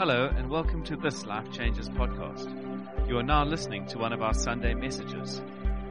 [0.00, 2.48] Hello, and welcome to this Life Changes podcast.
[3.06, 5.42] You are now listening to one of our Sunday messages.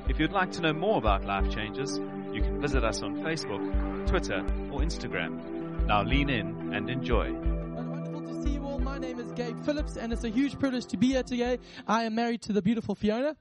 [0.07, 1.99] If you'd like to know more about Life Changes,
[2.33, 4.39] you can visit us on Facebook, Twitter,
[4.71, 5.85] or Instagram.
[5.85, 7.31] Now lean in and enjoy.
[7.31, 8.79] Wonderful to see you all.
[8.79, 11.59] My name is Gabe Phillips, and it's a huge privilege to be here today.
[11.87, 13.35] I am married to the beautiful Fiona,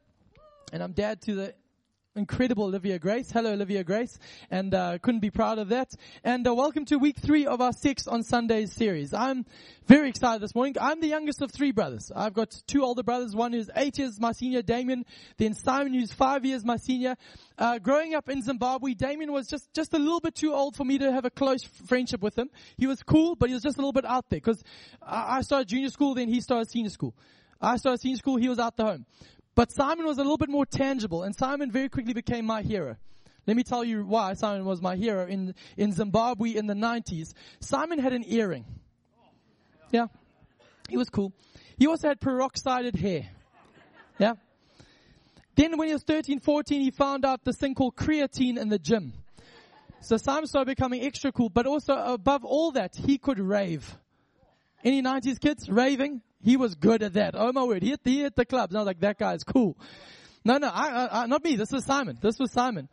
[0.70, 1.54] and I'm dad to the
[2.18, 3.30] incredible Olivia Grace.
[3.30, 4.18] Hello, Olivia Grace,
[4.50, 5.88] and uh, couldn't be proud of that.
[6.24, 9.14] And uh, welcome to week three of our Six on Sundays series.
[9.14, 9.46] I'm
[9.86, 10.74] very excited this morning.
[10.80, 12.10] I'm the youngest of three brothers.
[12.14, 13.34] I've got two older brothers.
[13.34, 15.06] One who's eight years my senior, Damien.
[15.36, 17.16] Then Simon, who's five years my senior.
[17.56, 20.84] Uh, growing up in Zimbabwe, Damien was just just a little bit too old for
[20.84, 22.50] me to have a close friendship with him.
[22.76, 24.62] He was cool, but he was just a little bit out there because
[25.00, 27.14] I started junior school, then he started senior school.
[27.60, 29.06] I started senior school, he was out the home.
[29.58, 32.96] But Simon was a little bit more tangible, and Simon very quickly became my hero.
[33.44, 37.34] Let me tell you why Simon was my hero in, in Zimbabwe in the 90s.
[37.58, 38.64] Simon had an earring.
[39.90, 40.06] Yeah.
[40.88, 41.32] He was cool.
[41.76, 43.30] He also had peroxided hair.
[44.20, 44.34] Yeah.
[45.56, 48.78] Then when he was 13, 14, he found out this thing called creatine in the
[48.78, 49.12] gym.
[50.02, 53.98] So Simon started becoming extra cool, but also above all that, he could rave.
[54.84, 56.22] Any 90s kids raving?
[56.42, 57.34] He was good at that.
[57.36, 57.82] Oh my word.
[57.82, 58.72] He hit, he hit the clubs.
[58.72, 59.76] And I was like, that guy is cool.
[60.44, 61.56] No, no, I, I, not me.
[61.56, 62.18] This is Simon.
[62.20, 62.88] This was Simon.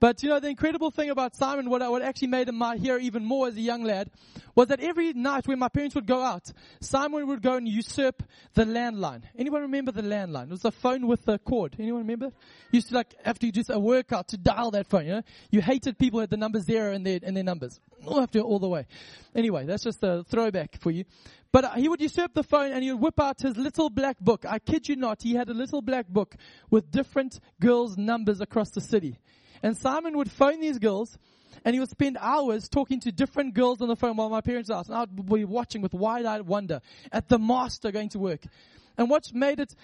[0.00, 2.98] But you know, the incredible thing about Simon, what, what actually made him my hero
[2.98, 4.10] even more as a young lad,
[4.54, 8.22] was that every night when my parents would go out, Simon would go and usurp
[8.54, 9.22] the landline.
[9.36, 10.44] Anyone remember the landline?
[10.44, 11.76] It was a phone with a cord.
[11.78, 12.26] Anyone remember?
[12.26, 15.22] You used to like have to do a workout to dial that phone, you know?
[15.50, 17.80] You hated people at the number zero in their, in their numbers.
[18.08, 18.86] Have to all the way.
[19.34, 21.04] Anyway, that's just a throwback for you.
[21.50, 24.18] But uh, he would usurp the phone and he would whip out his little black
[24.18, 24.44] book.
[24.44, 26.36] I kid you not, he had a little black book
[26.70, 29.18] with different girls' numbers across the city.
[29.62, 31.18] And Simon would phone these girls
[31.64, 34.70] and he would spend hours talking to different girls on the phone while my parents
[34.70, 34.88] asked.
[34.88, 36.80] And I'd be watching with wide-eyed wonder
[37.12, 38.42] at the master going to work.
[38.96, 39.74] And what made it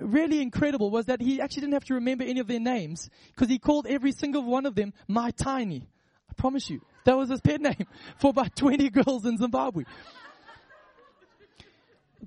[0.00, 3.48] really incredible was that he actually didn't have to remember any of their names because
[3.48, 5.88] he called every single one of them my tiny.
[6.30, 6.82] I promise you.
[7.04, 7.86] That was his pet name
[8.18, 9.84] for about 20 girls in Zimbabwe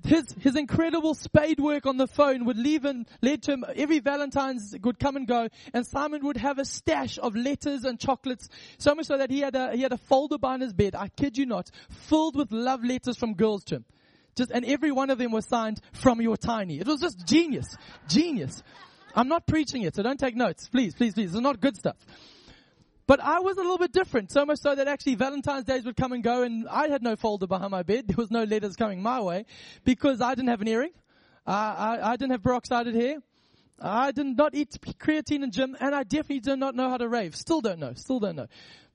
[0.04, 2.86] his, his incredible spade work on the phone would leave
[3.20, 7.18] led to him, every Valentine's would come and go, and Simon would have a stash
[7.18, 8.48] of letters and chocolates,
[8.78, 11.08] so much so that he had a, he had a folder behind his bed, I
[11.08, 13.84] kid you not, filled with love letters from girls to him.
[14.34, 16.80] Just, and every one of them was signed from your tiny.
[16.80, 17.76] It was just genius.
[18.08, 18.62] Genius.
[19.14, 20.68] I'm not preaching it, so don't take notes.
[20.68, 21.34] Please, please, please.
[21.34, 21.96] It's not good stuff.
[23.06, 25.96] But I was a little bit different, so much so that actually Valentine's days would
[25.96, 28.04] come and go and I had no folder behind my bed.
[28.12, 29.46] There was no letters coming my way
[29.84, 30.92] because I didn't have an earring.
[31.46, 33.18] Uh, I, I didn't have peroxided hair.
[33.80, 37.08] I did not eat creatine and gym and I definitely did not know how to
[37.08, 37.34] rave.
[37.34, 37.92] Still don't know.
[37.94, 38.46] Still don't know.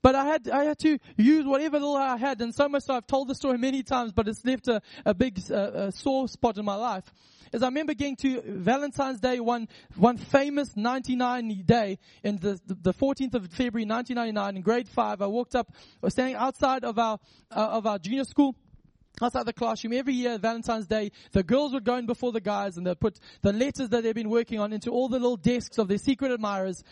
[0.02, 2.94] But I had, I had to use whatever little I had and so much so
[2.94, 6.58] I've told the story many times, but it's left a, a big a sore spot
[6.58, 7.04] in my life
[7.54, 12.94] is I remember getting to Valentine's Day, one, one famous 99 day in the, the
[12.94, 15.22] 14th of February 1999 in grade five.
[15.22, 17.20] I walked up, I was standing outside of our,
[17.52, 18.56] uh, of our junior school
[19.22, 19.94] outside the classroom.
[19.94, 23.20] Every year valentine's day the girls would go in before the guys and they'd put
[23.42, 26.32] the letters that they've been working on into all the little desks of their secret
[26.32, 26.84] admirers.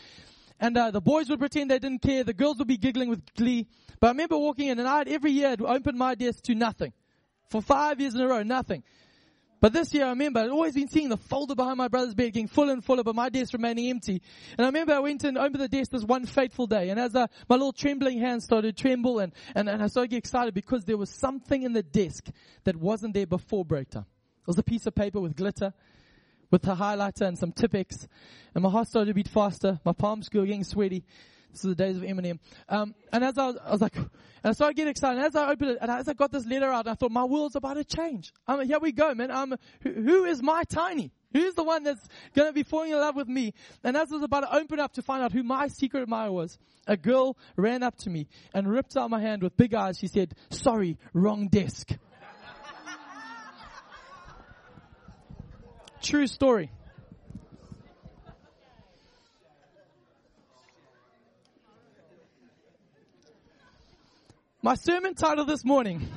[0.60, 2.24] And uh, the boys would pretend they didn't care.
[2.24, 3.68] The girls would be giggling with glee.
[4.00, 6.94] But i remember walking in and i'd every year I'd open my desk to nothing.
[7.50, 8.84] For five years in a row nothing
[9.62, 12.34] but this year I remember I'd always been seeing the folder behind my brother's bed
[12.34, 14.22] getting fuller and fuller, but my desk remaining empty.
[14.58, 17.16] And I remember I went and opened the desk this one fateful day, and as
[17.16, 20.54] I, my little trembling hands started to tremble, and, and, and I started get excited
[20.54, 22.28] because there was something in the desk
[22.64, 24.06] that wasn't there before break time.
[24.42, 25.74] It was a piece of paper with glitter,
[26.52, 28.08] with a highlighter and some Tipp-Ex,
[28.54, 29.80] and my heart started to beat faster.
[29.84, 31.04] My palms were getting sweaty.
[31.56, 32.40] Is the days of Eminem.
[32.70, 34.10] Um, and as I was, I was like, and
[34.44, 35.18] I started getting excited.
[35.18, 37.24] And as I opened it, and as I got this letter out, I thought, my
[37.24, 38.32] world's about to change.
[38.48, 39.58] Here we go, man.
[39.82, 41.12] Who, who is my tiny?
[41.34, 43.54] Who's the one that's going to be falling in love with me?
[43.84, 46.32] And as I was about to open up to find out who my secret admirer
[46.32, 46.58] was,
[46.88, 49.98] a girl ran up to me and ripped out my hand with big eyes.
[49.98, 51.92] She said, sorry, wrong desk.
[56.02, 56.72] True story.
[64.66, 66.08] My sermon title this morning.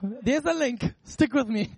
[0.00, 0.80] There's a link.
[1.02, 1.72] Stick with me.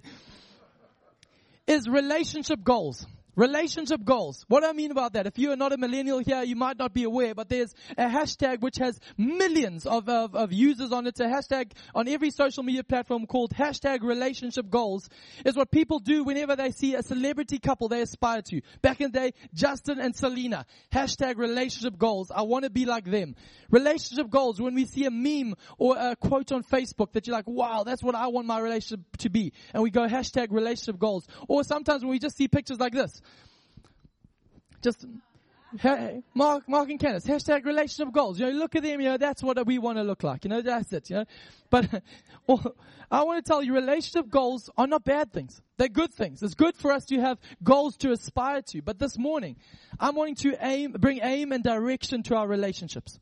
[1.67, 3.07] Is relationship goals.
[3.39, 4.45] Relationship goals.
[4.49, 5.29] What do I mean about that?
[5.29, 8.07] If you are not a millennial here, you might not be aware, but there's a
[8.07, 11.11] hashtag which has millions of, of, of users on it.
[11.11, 15.09] It's a hashtag on every social media platform called hashtag relationship goals.
[15.45, 18.61] Is what people do whenever they see a celebrity couple they aspire to.
[18.83, 20.67] Back in the day, Justin and Selena.
[20.93, 22.33] Hashtag relationship goals.
[22.35, 23.37] I want to be like them.
[23.71, 24.61] Relationship goals.
[24.61, 28.03] When we see a meme or a quote on Facebook that you're like, wow, that's
[28.03, 29.53] what I want my relationship to be.
[29.73, 31.25] And we go hashtag relationship goals.
[31.47, 33.23] Or sometimes when we just see pictures like this.
[34.83, 35.07] Just
[35.77, 38.41] Hey, Mark, Mark and Kenneth, hashtag relationship goals.
[38.41, 40.45] You know, look at them, you know, that's what we want to look like.
[40.45, 41.25] You know, that's it, you know.
[41.69, 42.03] But
[42.47, 42.75] well,
[43.11, 45.61] I want to tell you, relationship goals are not bad things.
[45.77, 46.43] They're good things.
[46.43, 48.81] It's good for us to have goals to aspire to.
[48.81, 49.57] But this morning,
[50.01, 53.21] I'm wanting to aim, bring aim and direction to our relationships.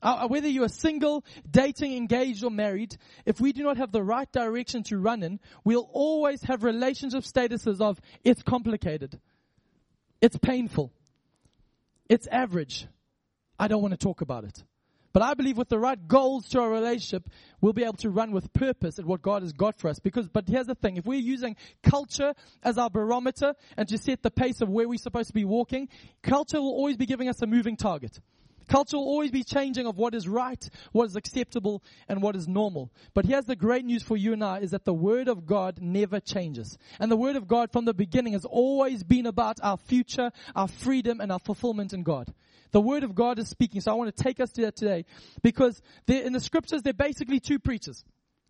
[0.00, 2.96] Uh, whether you are single, dating, engaged, or married,
[3.26, 7.24] if we do not have the right direction to run in, we'll always have relationship
[7.24, 9.20] statuses of, it's complicated.
[10.22, 10.92] It's painful.
[12.08, 12.86] It's average.
[13.58, 14.62] I don't want to talk about it.
[15.12, 17.28] But I believe with the right goals to our relationship,
[17.60, 19.98] we'll be able to run with purpose at what God has got for us.
[19.98, 20.96] Because, but here's the thing.
[20.96, 22.32] If we're using culture
[22.62, 25.88] as our barometer and to set the pace of where we're supposed to be walking,
[26.22, 28.18] culture will always be giving us a moving target.
[28.72, 32.48] Culture will always be changing of what is right, what is acceptable, and what is
[32.48, 32.90] normal.
[33.12, 35.78] But here's the great news for you and I is that the Word of God
[35.82, 36.78] never changes.
[36.98, 40.68] And the Word of God from the beginning has always been about our future, our
[40.68, 42.32] freedom, and our fulfillment in God.
[42.70, 43.82] The Word of God is speaking.
[43.82, 45.04] So I want to take us to that today
[45.42, 48.02] because in the scriptures, there are basically two preachers.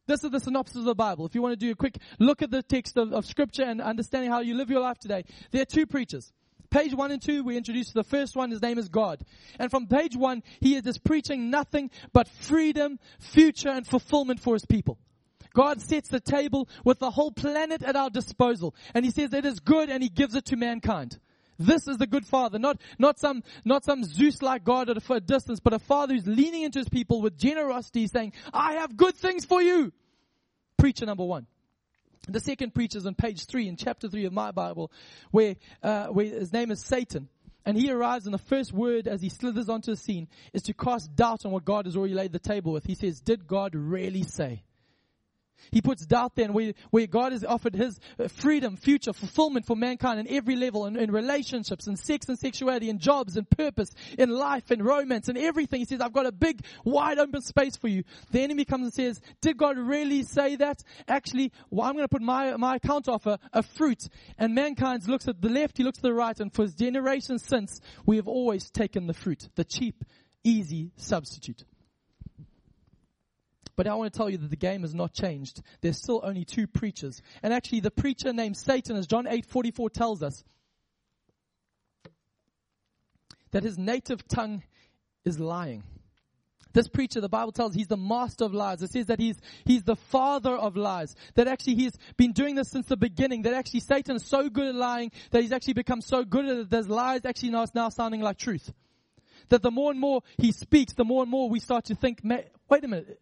[0.07, 1.27] This is the synopsis of the Bible.
[1.27, 3.81] If you want to do a quick look at the text of, of scripture and
[3.81, 6.33] understanding how you live your life today, there are two preachers.
[6.73, 8.51] Page one and two, we introduce the first one.
[8.51, 9.21] His name is God.
[9.59, 14.55] And from page one, he is just preaching nothing but freedom, future, and fulfillment for
[14.55, 14.99] his people.
[15.53, 18.75] God sets the table with the whole planet at our disposal.
[18.95, 21.19] And he says it is good and he gives it to mankind.
[21.59, 25.61] This is the good father, not, not some, not some Zeus-like God at a distance,
[25.61, 29.45] but a father who's leaning into his people with generosity saying, I have good things
[29.45, 29.93] for you.
[30.79, 31.47] Preacher number one.
[32.29, 34.93] The second preacher is on page three in chapter three of my Bible,
[35.31, 37.29] where, uh, where his name is Satan.
[37.65, 40.73] And he arrives and the first word as he slithers onto the scene is to
[40.73, 42.85] cast doubt on what God has already laid the table with.
[42.85, 44.63] He says, did God really say?
[45.71, 49.77] He puts doubt there where, where God has offered his uh, freedom, future, fulfillment for
[49.77, 53.91] mankind in every level, in, in relationships, in sex and sexuality, in jobs, in purpose,
[54.19, 55.81] in life, in romance, and everything.
[55.81, 58.05] He says, I've got a big, wide open space for you.
[58.31, 60.83] The enemy comes and says, did God really say that?
[61.09, 64.09] Actually, well, I'm going to put my, my account offer a fruit.
[64.39, 67.81] And mankind looks at the left, he looks to the right, and for generations since,
[68.07, 70.05] we have always taken the fruit, the cheap,
[70.45, 71.65] easy substitute.
[73.77, 75.63] But I want to tell you that the game has not changed.
[75.81, 77.23] There's still only two preachers.
[77.43, 80.45] And actually the preacher named Satan, as John 8:44 tells us,
[83.53, 84.63] that his native tongue
[85.25, 85.85] is lying.
[86.73, 88.83] This preacher, the Bible tells he's the master of lies.
[88.83, 89.37] It says that he's,
[89.67, 91.15] he's the father of lies.
[91.35, 93.43] That actually he's been doing this since the beginning.
[93.43, 96.57] That actually Satan is so good at lying that he's actually become so good at
[96.57, 98.73] it that lies actually now, now sounding like truth.
[99.51, 102.21] That the more and more he speaks, the more and more we start to think,
[102.25, 103.21] wait a minute,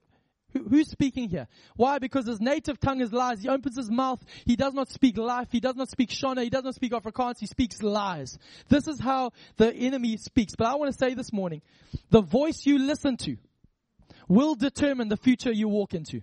[0.53, 1.49] who, who's speaking here?
[1.77, 1.99] Why?
[1.99, 3.43] Because his native tongue is lies.
[3.43, 4.25] He opens his mouth.
[4.45, 5.49] He does not speak life.
[5.51, 6.43] He does not speak Shona.
[6.43, 7.39] He does not speak Afrikaans.
[7.39, 8.39] He speaks lies.
[8.69, 10.55] This is how the enemy speaks.
[10.57, 11.63] But I want to say this morning,
[12.11, 13.37] the voice you listen to
[14.29, 16.23] will determine the future you walk into.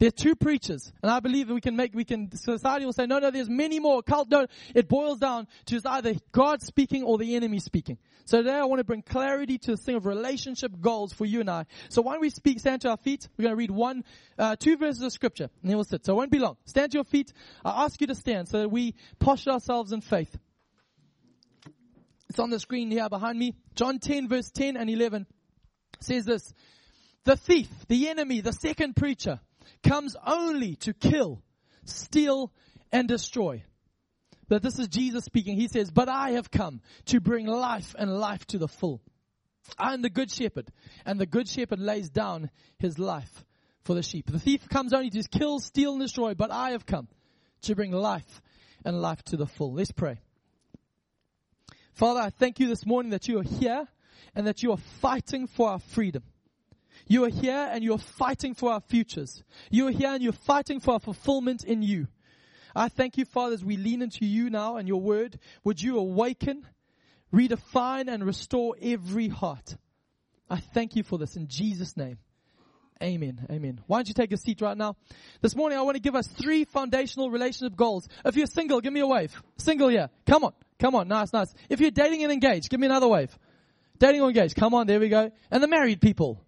[0.00, 2.94] There are two preachers, and I believe that we can make, we can, society will
[2.94, 4.02] say, no, no, there's many more.
[4.02, 7.98] Cult, no, it boils down to either God speaking or the enemy speaking.
[8.24, 11.40] So today I want to bring clarity to this thing of relationship goals for you
[11.40, 11.66] and I.
[11.90, 13.28] So why don't we speak, stand to our feet.
[13.36, 14.04] We're going to read one,
[14.38, 16.06] uh, two verses of scripture, and then we'll sit.
[16.06, 16.56] So it won't be long.
[16.64, 17.34] Stand to your feet.
[17.62, 20.34] I ask you to stand so that we posture ourselves in faith.
[22.30, 23.54] It's on the screen here behind me.
[23.74, 25.26] John 10 verse 10 and 11
[26.00, 26.54] says this.
[27.24, 29.40] The thief, the enemy, the second preacher,
[29.82, 31.42] comes only to kill,
[31.84, 32.52] steal,
[32.92, 33.62] and destroy.
[34.48, 35.56] But this is Jesus speaking.
[35.56, 39.00] He says, But I have come to bring life and life to the full.
[39.78, 40.70] I am the good shepherd,
[41.06, 43.44] and the good shepherd lays down his life
[43.82, 44.30] for the sheep.
[44.30, 47.08] The thief comes only to kill, steal, and destroy, but I have come
[47.62, 48.42] to bring life
[48.84, 49.74] and life to the full.
[49.74, 50.20] Let's pray.
[51.92, 53.86] Father, I thank you this morning that you are here
[54.34, 56.22] and that you are fighting for our freedom.
[57.10, 59.42] You are here and you are fighting for our futures.
[59.68, 62.06] You are here and you're fighting for our fulfillment in you.
[62.72, 65.36] I thank you, Father, as we lean into you now and your word.
[65.64, 66.64] Would you awaken,
[67.34, 69.76] redefine, and restore every heart?
[70.48, 72.18] I thank you for this in Jesus' name.
[73.02, 73.44] Amen.
[73.50, 73.80] Amen.
[73.88, 74.94] Why don't you take a seat right now?
[75.40, 78.06] This morning I want to give us three foundational relationship goals.
[78.24, 79.34] If you're single, give me a wave.
[79.56, 80.06] Single yeah.
[80.28, 80.52] Come on.
[80.78, 81.08] Come on.
[81.08, 81.52] Nice, nice.
[81.68, 83.36] If you're dating and engaged, give me another wave.
[83.98, 84.54] Dating or engaged.
[84.54, 84.86] Come on.
[84.86, 85.32] There we go.
[85.50, 86.44] And the married people.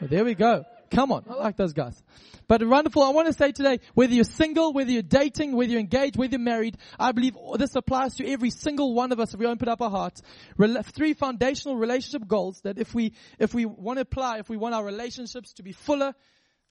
[0.00, 0.64] There we go.
[0.90, 1.24] Come on.
[1.28, 2.02] I like those guys.
[2.48, 3.02] But wonderful.
[3.02, 6.32] I want to say today, whether you're single, whether you're dating, whether you're engaged, whether
[6.32, 9.68] you're married, I believe this applies to every single one of us if we open
[9.68, 10.20] up our hearts.
[10.58, 14.74] Three foundational relationship goals that if we, if we want to apply, if we want
[14.74, 16.12] our relationships to be fuller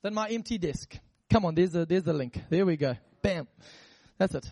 [0.02, 0.98] than my empty desk.
[1.30, 1.56] Come on.
[1.56, 2.42] There's a, there's a link.
[2.50, 2.96] There we go.
[3.22, 3.48] Bam.
[4.18, 4.46] That's it.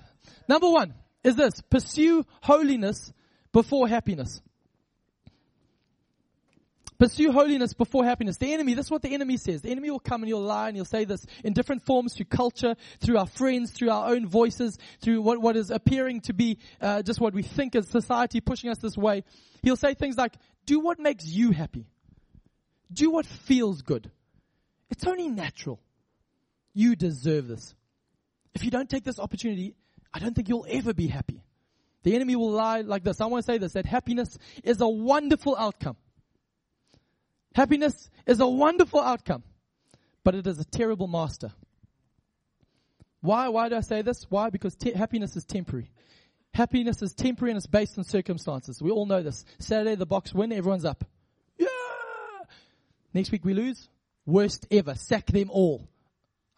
[0.47, 0.93] Number one
[1.23, 1.61] is this.
[1.69, 3.11] Pursue holiness
[3.51, 4.39] before happiness.
[6.99, 8.37] Pursue holiness before happiness.
[8.37, 9.61] The enemy, this is what the enemy says.
[9.61, 12.25] The enemy will come and he'll lie and he'll say this in different forms through
[12.25, 16.57] culture, through our friends, through our own voices, through what, what is appearing to be
[16.81, 19.23] uh, just what we think as society pushing us this way.
[19.61, 20.33] He'll say things like,
[20.65, 21.85] do what makes you happy.
[22.91, 24.09] Do what feels good.
[24.89, 25.79] It's only natural.
[26.73, 27.75] You deserve this.
[28.55, 29.75] If you don't take this opportunity,
[30.13, 31.43] I don't think you'll ever be happy.
[32.01, 33.21] The enemy will lie like this.
[33.21, 35.97] I want to say this, that happiness is a wonderful outcome.
[37.57, 39.41] Happiness is a wonderful outcome,
[40.23, 41.51] but it is a terrible master.
[43.21, 43.47] Why?
[43.47, 44.27] Why do I say this?
[44.29, 44.51] Why?
[44.51, 45.89] Because te- happiness is temporary.
[46.53, 48.79] Happiness is temporary and it's based on circumstances.
[48.79, 49.43] We all know this.
[49.57, 51.03] Saturday, the box win, everyone's up.
[51.57, 51.65] Yeah!
[53.11, 53.89] Next week we lose.
[54.27, 54.93] Worst ever.
[54.93, 55.87] Sack them all.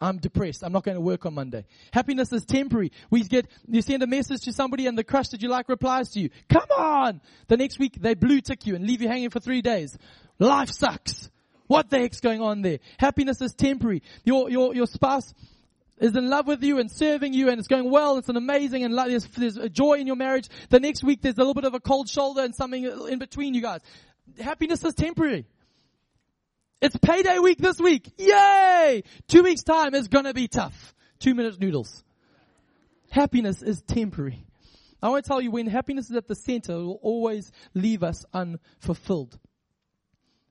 [0.02, 0.62] I'm depressed.
[0.62, 1.64] I'm not going to work on Monday.
[1.92, 2.92] Happiness is temporary.
[3.10, 6.10] We get, you send a message to somebody and the crush that you like replies
[6.10, 6.30] to you.
[6.48, 7.20] Come on!
[7.48, 9.96] The next week they blue tick you and leave you hanging for three days.
[10.40, 11.30] Life sucks.
[11.68, 12.80] What the heck's going on there?
[12.98, 14.02] Happiness is temporary.
[14.24, 15.32] Your, your, your spouse
[15.98, 18.16] is in love with you and serving you and it's going well.
[18.16, 20.48] It's an amazing and there's, there's a joy in your marriage.
[20.70, 23.54] The next week there's a little bit of a cold shoulder and something in between
[23.54, 23.82] you guys.
[24.40, 25.46] Happiness is temporary.
[26.80, 28.10] It's payday week this week.
[28.16, 29.04] Yay!
[29.28, 30.94] Two weeks time is gonna be tough.
[31.18, 32.02] Two minute noodles.
[33.10, 34.46] Happiness is temporary.
[35.02, 38.02] I want to tell you when happiness is at the center, it will always leave
[38.02, 39.38] us unfulfilled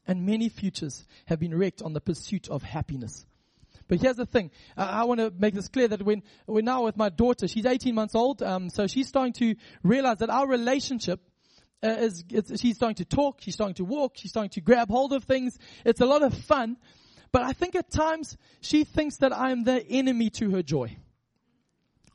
[0.10, 3.28] and many futures have been wrecked on the pursuit of happiness.
[3.88, 4.50] But here's the thing.
[4.76, 7.68] I, I want to make this clear that when we're now with my daughter, she's
[7.68, 11.22] 18 months old, um, so she's starting to realize that our relationship
[11.84, 12.24] uh, is,
[12.60, 15.60] she's starting to talk, she's starting to walk, she's starting to grab hold of things.
[15.86, 16.78] It's a lot of fun.
[17.32, 20.98] But I think at times she thinks that I'm the enemy to her joy.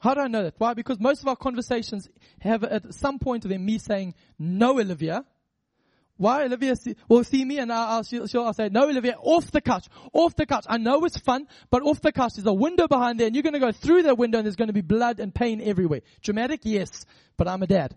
[0.00, 0.54] How do I know that?
[0.58, 0.74] Why?
[0.74, 2.08] Because most of our conversations
[2.40, 5.24] have at some point of them me saying, no, Olivia,
[6.16, 6.74] why Olivia
[7.08, 10.36] will see me and I'll, she'll, she'll, I'll say, no Olivia, off the couch, off
[10.36, 10.64] the couch.
[10.68, 12.34] I know it's fun, but off the couch.
[12.36, 14.56] There's a window behind there and you're going to go through that window and there's
[14.56, 16.02] going to be blood and pain everywhere.
[16.22, 16.60] Dramatic?
[16.64, 17.04] Yes,
[17.36, 17.96] but I'm a dad.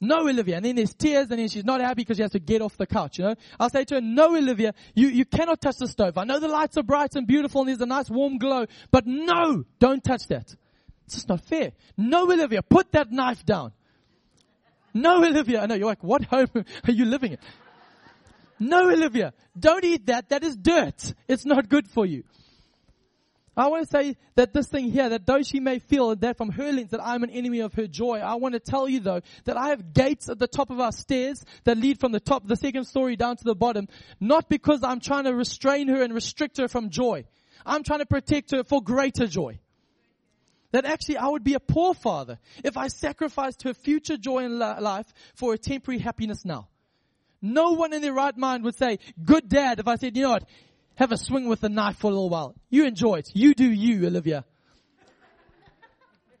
[0.00, 0.56] No, Olivia.
[0.56, 2.76] And then there's tears and then she's not happy because she has to get off
[2.78, 3.34] the couch, you know.
[3.58, 6.16] I'll say to her, no, Olivia, you, you cannot touch the stove.
[6.16, 9.06] I know the lights are bright and beautiful and there's a nice warm glow, but
[9.06, 10.54] no, don't touch that.
[11.04, 11.72] It's just not fair.
[11.98, 13.72] No, Olivia, put that knife down.
[14.94, 15.62] No, Olivia.
[15.62, 17.38] I know you're like, what home are you living in?
[18.58, 19.32] No, Olivia.
[19.58, 20.28] Don't eat that.
[20.28, 21.14] That is dirt.
[21.28, 22.24] It's not good for you.
[23.56, 26.50] I want to say that this thing here, that though she may feel that from
[26.50, 29.20] her lens that I'm an enemy of her joy, I want to tell you though
[29.44, 32.46] that I have gates at the top of our stairs that lead from the top,
[32.46, 33.88] the second story down to the bottom,
[34.20, 37.24] not because I'm trying to restrain her and restrict her from joy.
[37.66, 39.58] I'm trying to protect her for greater joy.
[40.72, 44.58] That actually I would be a poor father if I sacrificed her future joy in
[44.58, 46.68] life for a temporary happiness now.
[47.42, 50.30] No one in their right mind would say, good dad, if I said, you know
[50.30, 50.44] what,
[50.96, 52.54] have a swing with the knife for a little while.
[52.68, 53.30] You enjoy it.
[53.34, 54.44] You do you, Olivia.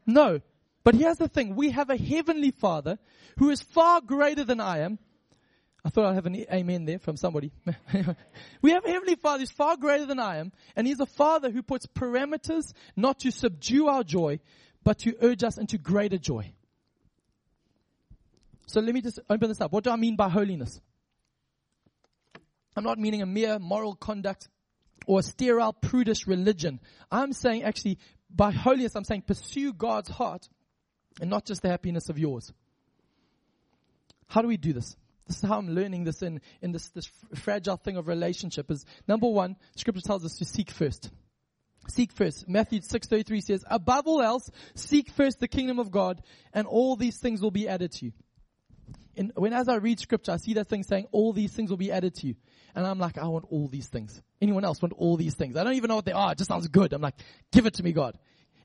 [0.06, 0.40] No.
[0.82, 1.54] But here's the thing.
[1.54, 2.98] We have a heavenly father
[3.38, 4.98] who is far greater than I am
[5.84, 7.52] I thought I'd have an amen there from somebody.
[8.62, 11.50] we have a Heavenly Father who's far greater than I am, and He's a Father
[11.50, 14.40] who puts parameters not to subdue our joy,
[14.84, 16.52] but to urge us into greater joy.
[18.66, 19.72] So let me just open this up.
[19.72, 20.80] What do I mean by holiness?
[22.76, 24.48] I'm not meaning a mere moral conduct
[25.06, 26.78] or sterile, prudish religion.
[27.10, 27.98] I'm saying actually,
[28.34, 30.48] by holiness, I'm saying pursue God's heart
[31.20, 32.52] and not just the happiness of yours.
[34.28, 34.96] How do we do this?
[35.30, 38.84] This is how I'm learning this in, in this, this fragile thing of relationship is
[39.06, 41.08] number one, scripture tells us to seek first.
[41.86, 42.48] Seek first.
[42.48, 46.20] Matthew 6.33 says, above all else, seek first the kingdom of God
[46.52, 48.12] and all these things will be added to you.
[49.16, 51.76] And when as I read scripture, I see that thing saying all these things will
[51.76, 52.34] be added to you.
[52.74, 54.20] And I'm like, I want all these things.
[54.42, 55.54] Anyone else want all these things?
[55.56, 56.32] I don't even know what they are.
[56.32, 56.92] It just sounds good.
[56.92, 57.14] I'm like,
[57.52, 58.18] give it to me, God.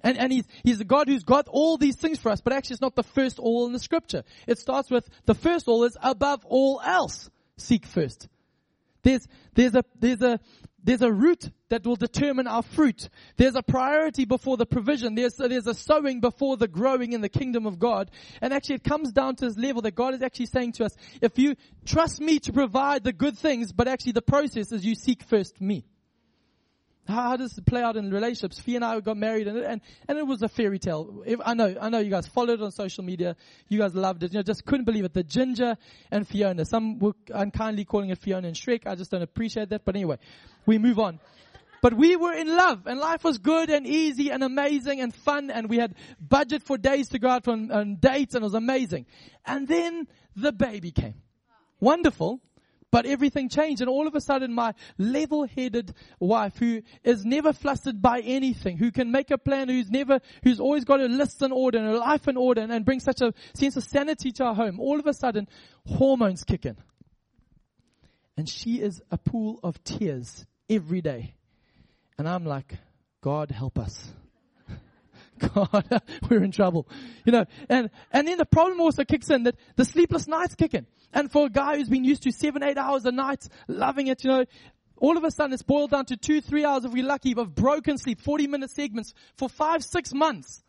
[0.06, 2.82] And, and he's, he's God who's got all these things for us, but actually it's
[2.82, 4.24] not the first all in the scripture.
[4.48, 7.32] It starts with the first all is above all else.
[7.58, 8.30] Seek first.
[9.02, 10.40] There's, there's a, there's a,
[10.84, 13.10] there's a root that will determine our fruit.
[13.38, 15.16] There's a priority before the provision.
[15.16, 18.12] There's, there's a sowing before the growing in the kingdom of God.
[18.42, 20.96] And actually it comes down to this level that God is actually saying to us,
[21.20, 24.94] if you trust me to provide the good things, but actually the process is you
[24.94, 25.84] seek first me.
[27.08, 28.60] How, how does it play out in relationships?
[28.60, 31.24] Fee and I got married and, and, and it was a fairy tale.
[31.26, 33.36] If, I know, I know you guys followed on social media.
[33.68, 34.34] You guys loved it.
[34.34, 35.14] You know, just couldn't believe it.
[35.14, 35.78] The Ginger
[36.12, 36.66] and Fiona.
[36.66, 38.88] Some were unkindly calling it Fiona and Shrek.
[38.88, 39.86] I just don't appreciate that.
[39.86, 40.18] But anyway,
[40.66, 41.20] we move on.
[41.82, 45.52] But we were in love and life was good and easy and amazing and fun
[45.52, 48.56] and we had budget for days to go out on, on dates and it was
[48.56, 49.06] amazing.
[49.46, 51.22] And then the baby came.
[51.80, 52.42] Wonderful.
[52.96, 58.02] But everything changed and all of a sudden my level-headed wife who is never flustered
[58.02, 61.52] by anything, who can make a plan, who's never, who's always got a list in
[61.52, 64.46] order and a life in order and, and brings such a sense of sanity to
[64.46, 65.50] our home, all of a sudden
[65.86, 66.78] hormones kick in.
[68.38, 71.36] And she is a pool of tears every day.
[72.18, 72.78] And I'm like,
[73.20, 74.10] God help us.
[75.54, 76.88] God, we're in trouble.
[77.26, 80.74] You know, and, and then the problem also kicks in that the sleepless nights kick
[80.74, 80.88] in.
[81.14, 84.24] And for a guy who's been used to seven, eight hours a night, loving it,
[84.24, 84.46] you know,
[84.98, 87.56] all of a sudden it's boiled down to two, three hours if we're lucky of
[87.56, 90.64] broken sleep, 40 minute segments for five, six months.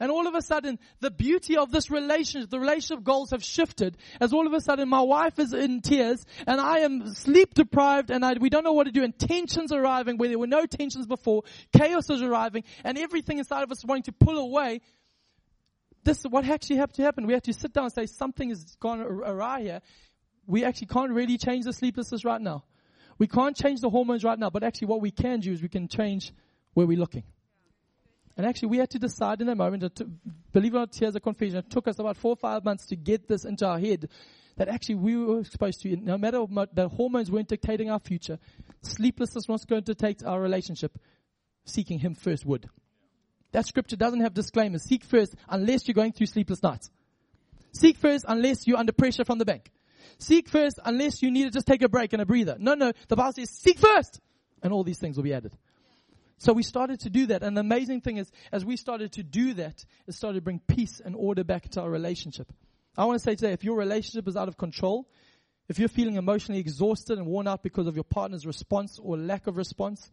[0.00, 3.96] And all of a sudden, the beauty of this relationship, the relationship goals have shifted
[4.20, 8.10] as all of a sudden my wife is in tears and I am sleep deprived
[8.10, 10.66] and I, we don't know what to do and tensions arriving where there were no
[10.66, 11.42] tensions before.
[11.76, 14.82] Chaos is arriving and everything inside of us wanting to pull away.
[16.04, 17.26] This is what actually have to happen.
[17.26, 19.80] We have to sit down and say something has gone awry here.
[20.46, 22.64] We actually can't really change the sleeplessness right now.
[23.18, 25.68] We can't change the hormones right now, but actually what we can do is we
[25.68, 26.32] can change
[26.74, 27.24] where we're looking.
[28.38, 30.08] And actually, we had to decide in a moment, to,
[30.52, 31.56] believe it or not, here's a confession.
[31.56, 34.08] It took us about four or five months to get this into our head
[34.56, 38.38] that actually we were supposed to, no matter what, the hormones weren't dictating our future,
[38.82, 40.96] sleeplessness was going to take our relationship,
[41.64, 42.70] seeking Him first would.
[43.50, 44.84] That scripture doesn't have disclaimers.
[44.84, 46.90] Seek first unless you're going through sleepless nights.
[47.72, 49.70] Seek first unless you're under pressure from the bank.
[50.18, 52.56] Seek first unless you need to just take a break and a breather.
[52.58, 52.92] No, no.
[53.08, 54.20] The Bible says seek first
[54.62, 55.52] and all these things will be added.
[56.38, 57.42] So we started to do that.
[57.42, 60.60] And the amazing thing is, as we started to do that, it started to bring
[60.60, 62.52] peace and order back into our relationship.
[62.96, 65.08] I want to say today, if your relationship is out of control,
[65.68, 69.48] if you're feeling emotionally exhausted and worn out because of your partner's response or lack
[69.48, 70.10] of response,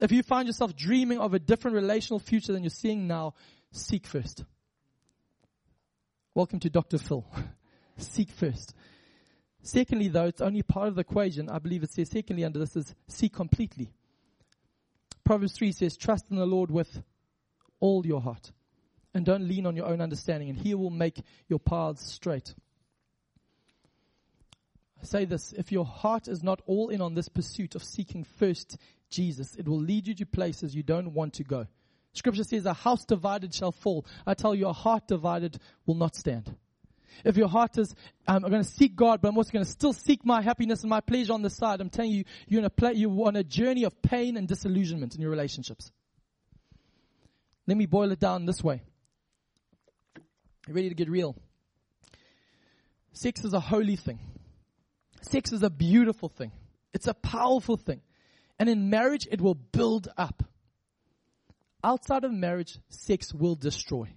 [0.00, 3.34] if you find yourself dreaming of a different relational future than you're seeing now,
[3.70, 4.44] seek first.
[6.34, 6.98] Welcome to Dr.
[6.98, 7.26] Phil.
[7.98, 8.74] seek first.
[9.62, 11.50] Secondly, though, it's only part of the equation.
[11.50, 13.90] I believe it says secondly under this is seek completely.
[15.28, 17.02] Proverbs 3 says, Trust in the Lord with
[17.80, 18.50] all your heart.
[19.12, 22.54] And don't lean on your own understanding, and He will make your paths straight.
[25.02, 28.24] I say this if your heart is not all in on this pursuit of seeking
[28.38, 28.78] first
[29.10, 31.66] Jesus, it will lead you to places you don't want to go.
[32.14, 34.06] Scripture says, A house divided shall fall.
[34.26, 36.56] I tell you, a heart divided will not stand.
[37.24, 37.94] If your heart is,
[38.26, 40.82] um, I'm going to seek God, but I'm also going to still seek my happiness
[40.82, 43.44] and my pleasure on the side, I'm telling you, you're, in a you're on a
[43.44, 45.90] journey of pain and disillusionment in your relationships.
[47.66, 48.82] Let me boil it down this way.
[50.66, 51.36] You ready to get real?
[53.12, 54.20] Sex is a holy thing.
[55.22, 56.52] Sex is a beautiful thing.
[56.94, 58.00] It's a powerful thing.
[58.58, 60.42] And in marriage, it will build up.
[61.82, 64.08] Outside of marriage, sex will destroy.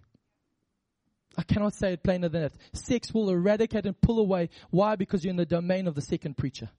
[1.37, 2.53] I cannot say it plainer than that.
[2.73, 4.49] Sex will eradicate and pull away.
[4.69, 4.95] Why?
[4.95, 6.69] Because you're in the domain of the second preacher.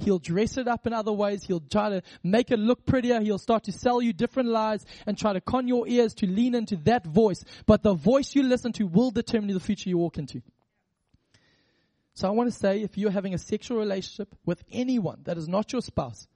[0.00, 1.44] He'll dress it up in other ways.
[1.44, 3.20] He'll try to make it look prettier.
[3.20, 6.56] He'll start to sell you different lies and try to con your ears to lean
[6.56, 7.44] into that voice.
[7.66, 10.42] But the voice you listen to will determine the future you walk into.
[12.14, 15.48] So I want to say if you're having a sexual relationship with anyone that is
[15.48, 16.26] not your spouse,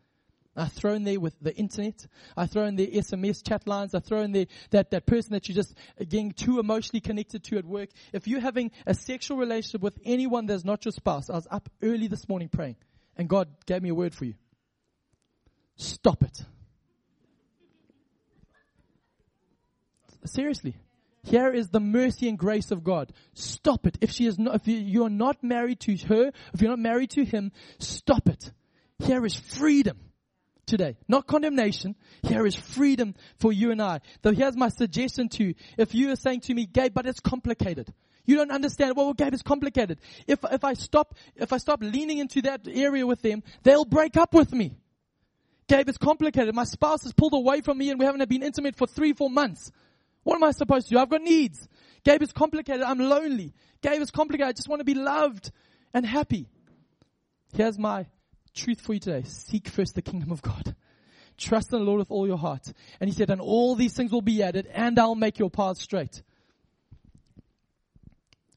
[0.57, 2.07] I throw in there with the internet.
[2.37, 3.95] I throw in the SMS chat lines.
[3.95, 7.45] I throw in there that, that person that you're just uh, getting too emotionally connected
[7.45, 7.91] to at work.
[8.13, 11.69] If you're having a sexual relationship with anyone that's not your spouse, I was up
[11.83, 12.77] early this morning praying
[13.17, 14.35] and God gave me a word for you.
[15.77, 16.43] Stop it.
[20.25, 20.77] Seriously.
[21.23, 23.13] Here is the mercy and grace of God.
[23.35, 23.99] Stop it.
[24.01, 27.11] If she is not, if you are not married to her, if you're not married
[27.11, 28.53] to him, stop it.
[29.01, 29.99] Here is freedom
[30.67, 30.97] today.
[31.09, 31.97] Not condemnation.
[32.23, 34.01] Here is freedom for you and I.
[34.23, 35.55] Though here's my suggestion to you.
[35.79, 37.93] If you are saying to me, Gabe, but it's complicated.
[38.25, 38.97] You don't understand.
[38.97, 40.01] Well, Gabe, it's complicated.
[40.27, 44.17] If, if I stop, if I stop leaning into that area with them, they'll break
[44.17, 44.77] up with me.
[45.69, 46.55] Gabe, it's complicated.
[46.55, 49.31] My spouse has pulled away from me and we haven't been intimate for three, four
[49.31, 49.71] months.
[50.23, 50.99] What am I supposed to do?
[50.99, 51.69] I've got needs.
[52.05, 52.83] Gabe, it's complicated.
[52.83, 53.55] I'm lonely.
[53.81, 54.49] Gabe, it's complicated.
[54.49, 55.53] I just want to be loved
[55.95, 56.49] and happy.
[57.55, 58.07] Here's my
[58.57, 59.23] truth for you today.
[59.27, 60.75] Seek first the kingdom of God.
[61.37, 62.73] Trust in the Lord with all your heart.
[63.01, 65.79] And he said, and all these things will be added and I'll make your path
[65.79, 66.23] straight.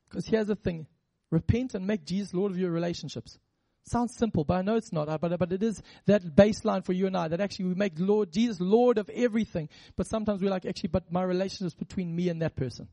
[0.10, 0.88] Because here's the thing.
[1.30, 3.38] Repent and make Jesus Lord of your relationships.
[3.84, 5.08] Sounds simple, but I know it's not.
[5.20, 8.32] But, but it is that baseline for you and I that actually we make Lord,
[8.32, 9.70] Jesus Lord of everything.
[9.96, 12.88] But sometimes we're like, actually, but my relationship is between me and that person.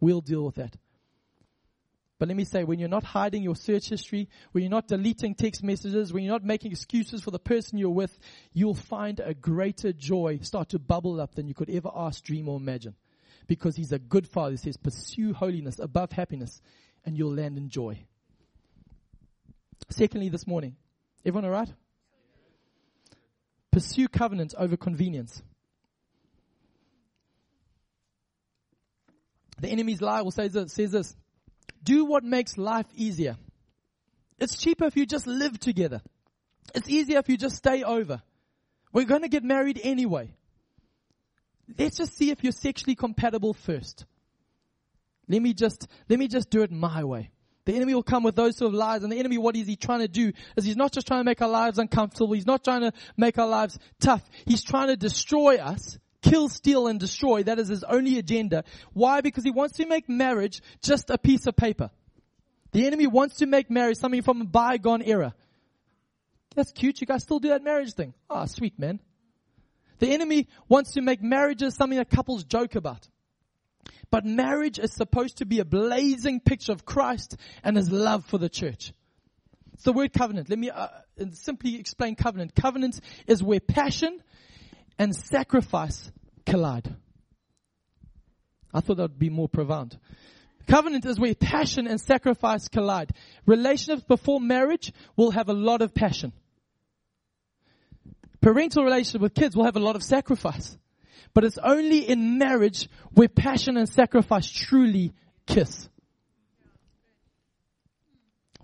[0.00, 0.76] We'll deal with that.
[2.20, 5.34] But let me say, when you're not hiding your search history, when you're not deleting
[5.34, 8.16] text messages, when you're not making excuses for the person you're with,
[8.52, 12.46] you'll find a greater joy start to bubble up than you could ever ask, dream,
[12.46, 12.94] or imagine.
[13.46, 14.50] Because He's a good Father.
[14.50, 16.60] He says, pursue holiness above happiness,
[17.06, 17.98] and you'll land in joy.
[19.88, 20.76] Secondly, this morning,
[21.24, 21.72] everyone all right?
[23.70, 25.42] Pursue covenant over convenience.
[29.58, 31.16] The enemy's lie will say this, says this
[31.82, 33.36] do what makes life easier.
[34.38, 36.00] It's cheaper if you just live together.
[36.74, 38.22] It's easier if you just stay over.
[38.92, 40.34] We're going to get married anyway.
[41.78, 44.04] Let's just see if you're sexually compatible first.
[45.28, 47.30] Let me just, let me just do it my way.
[47.66, 49.76] The enemy will come with those sort of lies, and the enemy, what is he
[49.76, 50.32] trying to do?
[50.56, 53.38] Is he's not just trying to make our lives uncomfortable, he's not trying to make
[53.38, 54.28] our lives tough.
[54.44, 57.42] He's trying to destroy us kill, steal, and destroy.
[57.42, 58.64] That is his only agenda.
[58.92, 59.20] Why?
[59.20, 61.90] Because he wants to make marriage just a piece of paper.
[62.72, 65.34] The enemy wants to make marriage something from a bygone era.
[66.54, 67.00] That's cute.
[67.00, 68.14] You guys still do that marriage thing.
[68.28, 69.00] Ah, oh, sweet man.
[69.98, 73.06] The enemy wants to make marriages something that couples joke about.
[74.10, 78.38] But marriage is supposed to be a blazing picture of Christ and his love for
[78.38, 78.92] the church.
[79.74, 80.50] It's the word covenant.
[80.50, 80.88] Let me uh,
[81.32, 82.54] simply explain covenant.
[82.54, 84.20] Covenant is where passion
[85.00, 86.12] and sacrifice
[86.44, 86.94] collide.
[88.72, 89.98] I thought that would be more profound.
[90.68, 93.12] Covenant is where passion and sacrifice collide.
[93.46, 96.34] Relationships before marriage will have a lot of passion.
[98.42, 100.76] Parental relationship with kids will have a lot of sacrifice.
[101.32, 105.14] But it's only in marriage where passion and sacrifice truly
[105.46, 105.88] kiss.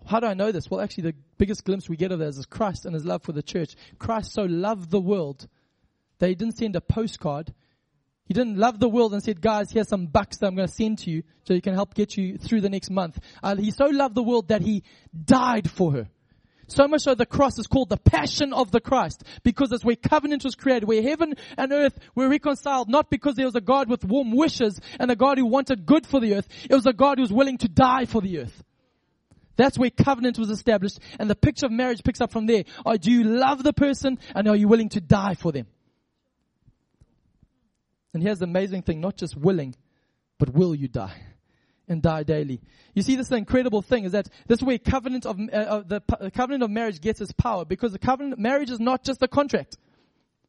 [0.05, 0.71] How do I know this?
[0.71, 3.33] Well, actually, the biggest glimpse we get of this is Christ and his love for
[3.33, 3.75] the church.
[3.99, 5.49] Christ so loved the world
[6.19, 7.53] they didn't send a postcard.
[8.27, 10.75] He didn't love the world and said, guys, here's some bucks that I'm going to
[10.75, 13.21] send to you so you can help get you through the next month.
[13.43, 14.83] Uh, he so loved the world that he
[15.25, 16.09] died for her.
[16.69, 19.95] So much so the cross is called the passion of the Christ because it's where
[19.95, 23.89] covenant was created, where heaven and earth were reconciled, not because there was a God
[23.89, 26.49] with warm wishes and a God who wanted good for the earth.
[26.69, 28.65] It was a God who was willing to die for the earth.
[29.55, 32.65] That's where covenant was established and the picture of marriage picks up from there.
[32.85, 35.69] Oh, do you love the person and are you willing to die for them?
[38.17, 39.75] And here's the amazing thing, not just willing,
[40.39, 41.21] but will you die?
[41.87, 42.63] And die daily.
[42.95, 46.63] You see, this incredible thing is that this way covenant of, uh, the p- covenant
[46.63, 49.77] of marriage gets its power because the covenant marriage is not just a contract.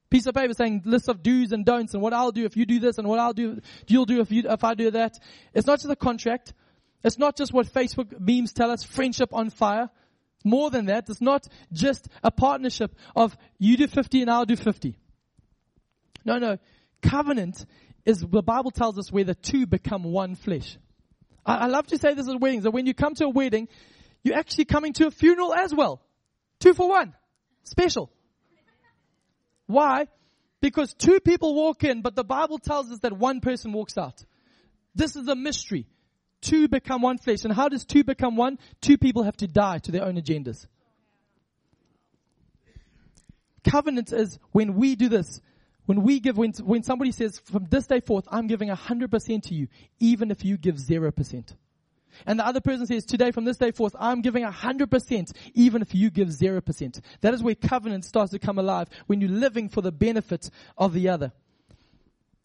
[0.09, 2.65] Piece of paper saying list of do's and don'ts and what I'll do if you
[2.65, 5.19] do this and what I'll do, you'll do if you, if I do that.
[5.53, 6.53] It's not just a contract.
[7.03, 9.89] It's not just what Facebook memes tell us, friendship on fire.
[10.45, 14.55] More than that, it's not just a partnership of you do 50 and I'll do
[14.55, 14.95] 50.
[16.23, 16.57] No, no.
[17.07, 17.65] Covenant
[18.05, 20.77] is, the Bible tells us, where the two become one flesh.
[21.45, 23.67] I, I love to say this at weddings, that when you come to a wedding,
[24.23, 26.01] you're actually coming to a funeral as well.
[26.59, 27.13] Two for one.
[27.63, 28.11] Special.
[29.67, 30.07] Why?
[30.61, 34.23] Because two people walk in, but the Bible tells us that one person walks out.
[34.95, 35.85] This is a mystery.
[36.41, 37.43] Two become one flesh.
[37.43, 38.57] And how does two become one?
[38.81, 40.65] Two people have to die to their own agendas.
[43.63, 45.41] Covenant is when we do this,
[45.87, 49.55] when we give, when, when somebody says, from this day forth, I'm giving 100% to
[49.55, 49.69] you,
[49.99, 51.55] even if you give 0%.
[52.25, 55.95] And the other person says, today, from this day forth, I'm giving 100%, even if
[55.95, 57.01] you give 0%.
[57.21, 60.93] That is where covenant starts to come alive, when you're living for the benefit of
[60.93, 61.31] the other.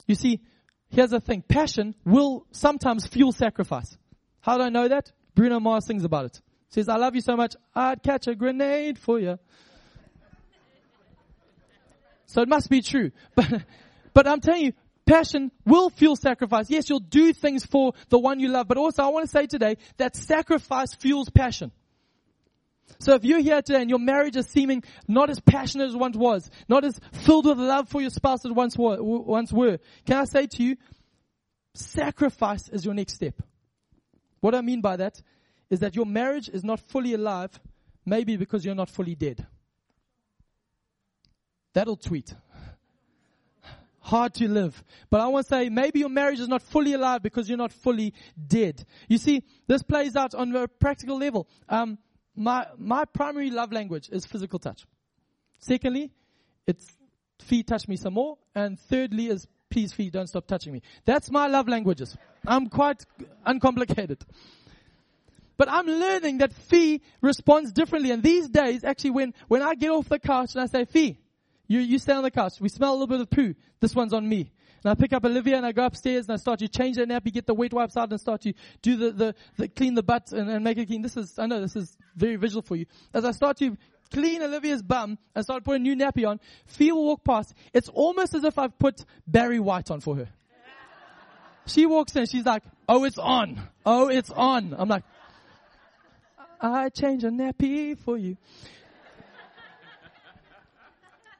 [0.06, 0.40] You see,
[0.90, 1.42] here's the thing.
[1.42, 3.98] Passion will sometimes fuel sacrifice.
[4.40, 5.10] How do I know that?
[5.34, 6.40] Bruno Mars sings about it.
[6.68, 9.40] Says, I love you so much, I'd catch a grenade for you.
[12.32, 13.12] So it must be true.
[13.34, 13.62] But,
[14.14, 14.72] but I'm telling you,
[15.06, 16.68] passion will fuel sacrifice.
[16.68, 19.46] Yes, you'll do things for the one you love, but also I want to say
[19.46, 21.72] today that sacrifice fuels passion.
[22.98, 26.16] So if you're here today and your marriage is seeming not as passionate as once
[26.16, 29.78] was, not as filled with love for your spouse as it once were, once were,
[30.06, 30.76] can I say to you,
[31.74, 33.34] sacrifice is your next step.
[34.40, 35.20] What I mean by that
[35.70, 37.58] is that your marriage is not fully alive,
[38.04, 39.46] maybe because you're not fully dead.
[41.72, 42.34] That'll tweet.
[44.00, 44.82] Hard to live.
[45.10, 47.72] But I want to say maybe your marriage is not fully alive because you're not
[47.72, 48.12] fully
[48.48, 48.84] dead.
[49.08, 51.48] You see, this plays out on a practical level.
[51.68, 51.98] Um,
[52.34, 54.84] my, my primary love language is physical touch.
[55.60, 56.10] Secondly,
[56.66, 56.86] it's
[57.40, 58.38] Fee touch me some more.
[58.54, 60.82] And thirdly is please Fee don't stop touching me.
[61.04, 62.16] That's my love languages.
[62.46, 63.04] I'm quite
[63.46, 64.24] uncomplicated.
[65.56, 68.10] But I'm learning that Fee responds differently.
[68.10, 71.18] And these days, actually, when, when I get off the couch and I say, Fee,
[71.72, 72.60] you, you stay on the couch.
[72.60, 73.54] We smell a little bit of poo.
[73.80, 74.52] This one's on me.
[74.84, 77.06] And I pick up Olivia and I go upstairs and I start to change the
[77.06, 80.02] nappy, get the wet wipes out and start to do the, the, the clean the
[80.02, 81.00] butt and, and make it clean.
[81.00, 82.84] This is, I know this is very visual for you.
[83.14, 83.76] As I start to
[84.12, 87.54] clean Olivia's bum and start putting a new nappy on, Fee will walk past.
[87.72, 90.28] It's almost as if I've put Barry White on for her.
[91.66, 93.62] She walks in, she's like, oh, it's on.
[93.86, 94.74] Oh, it's on.
[94.76, 95.04] I'm like,
[96.60, 98.36] I change a nappy for you.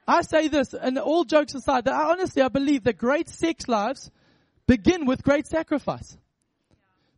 [0.07, 3.67] I say this, and all jokes aside, that I honestly, I believe that great sex
[3.67, 4.11] lives
[4.67, 6.17] begin with great sacrifice.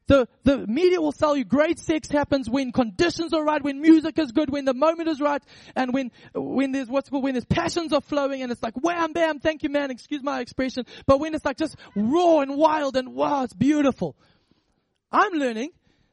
[0.08, 4.19] The, the media will tell you great sex happens when conditions are right, when music
[4.19, 5.41] is good, when the moment is right,
[5.76, 9.13] and when, when there's what's called, when there's passions are flowing and it's like wham
[9.13, 12.95] bam, thank you man, excuse my expression, but when it's like just raw and wild
[12.98, 14.15] and wow, it's beautiful.
[15.12, 15.71] I'm learning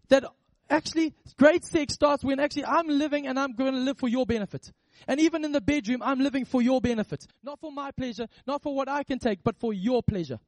[0.09, 0.25] that
[0.71, 4.25] actually great sex starts when actually I'm living and I'm going to live for your
[4.25, 4.73] benefit.
[5.07, 7.27] And even in the bedroom, I'm living for your benefit.
[7.43, 10.39] Not for my pleasure, not for what I can take, but for your pleasure.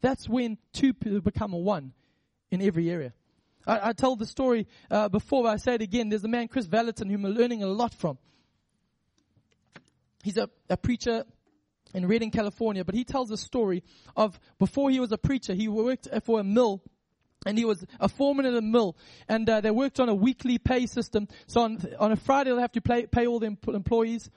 [0.00, 1.92] That's when two become one
[2.50, 3.12] in every area.
[3.66, 6.08] I, I told the story uh, before, but I say it again.
[6.08, 8.18] There's a man, Kris Vallotton, whom I'm learning a lot from.
[10.22, 11.24] He's a, a preacher
[11.94, 13.82] in Redding, California, but he tells a story
[14.16, 16.82] of before he was a preacher, he worked for a mill
[17.46, 18.96] and he was a foreman in a mill,
[19.28, 21.28] and uh, they worked on a weekly pay system.
[21.46, 24.28] So on, on a Friday, they'll have to pay, pay all the em- employees,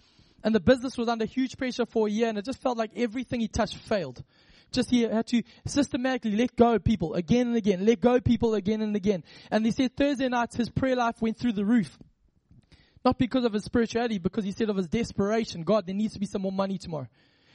[0.43, 2.91] and the business was under huge pressure for a year, and it just felt like
[2.95, 4.23] everything he touched failed.
[4.71, 8.81] Just he had to systematically let go people again and again, let go people again
[8.81, 9.23] and again.
[9.49, 11.97] And he said Thursday nights his prayer life went through the roof.
[13.03, 16.19] Not because of his spirituality, because he said of his desperation, God, there needs to
[16.19, 17.07] be some more money tomorrow